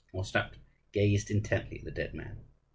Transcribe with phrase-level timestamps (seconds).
[0.15, 0.55] Ostap
[0.93, 2.39] gazed intently at the dead man.